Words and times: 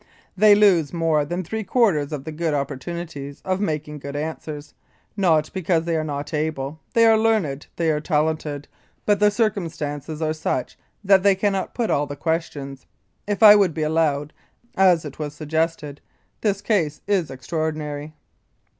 They 0.35 0.55
lose 0.55 0.93
more 0.93 1.25
than 1.25 1.43
three 1.43 1.63
quarters 1.63 2.11
of 2.11 2.23
the 2.23 2.31
good 2.31 2.55
opportunities 2.55 3.39
of 3.45 3.61
making 3.61 3.99
good 3.99 4.15
answers; 4.15 4.73
not 5.15 5.53
because 5.53 5.85
they 5.85 5.95
are 5.95 6.03
not 6.03 6.33
able; 6.33 6.79
they 6.95 7.05
are 7.05 7.19
learned, 7.19 7.67
they 7.75 7.91
are 7.91 7.99
talented, 8.01 8.67
but 9.05 9.19
the 9.19 9.29
circumstances 9.29 10.19
are 10.19 10.33
such 10.33 10.75
that 11.03 11.21
they 11.21 11.35
cannot 11.35 11.75
put 11.75 11.91
all 11.91 12.07
the 12.07 12.15
questions. 12.15 12.87
If 13.27 13.43
I 13.43 13.55
would 13.55 13.75
be 13.75 13.83
allowed, 13.83 14.33
as 14.75 15.05
it 15.05 15.19
was 15.19 15.35
suggested. 15.35 16.01
This 16.41 16.61
case 16.61 17.01
is 17.05 17.29
extraordinary. 17.29 18.15